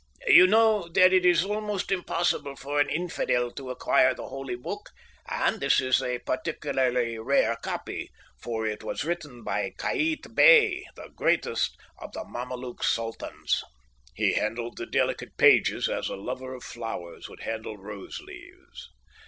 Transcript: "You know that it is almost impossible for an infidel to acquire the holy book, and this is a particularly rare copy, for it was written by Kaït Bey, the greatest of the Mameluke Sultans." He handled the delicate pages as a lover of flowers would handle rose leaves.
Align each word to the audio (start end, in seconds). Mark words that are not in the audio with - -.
"You 0.25 0.47
know 0.47 0.87
that 0.87 1.13
it 1.13 1.27
is 1.27 1.45
almost 1.45 1.91
impossible 1.91 2.55
for 2.55 2.79
an 2.79 2.89
infidel 2.89 3.51
to 3.51 3.69
acquire 3.69 4.15
the 4.15 4.29
holy 4.29 4.55
book, 4.55 4.89
and 5.29 5.59
this 5.59 5.79
is 5.79 6.01
a 6.01 6.17
particularly 6.17 7.19
rare 7.19 7.55
copy, 7.57 8.09
for 8.41 8.65
it 8.65 8.81
was 8.83 9.03
written 9.03 9.43
by 9.43 9.71
Kaït 9.77 10.33
Bey, 10.33 10.85
the 10.95 11.09
greatest 11.15 11.77
of 11.99 12.13
the 12.13 12.23
Mameluke 12.27 12.83
Sultans." 12.83 13.63
He 14.15 14.33
handled 14.33 14.77
the 14.77 14.87
delicate 14.87 15.37
pages 15.37 15.87
as 15.87 16.07
a 16.09 16.15
lover 16.15 16.55
of 16.55 16.63
flowers 16.63 17.29
would 17.29 17.41
handle 17.41 17.77
rose 17.77 18.19
leaves. 18.21 18.89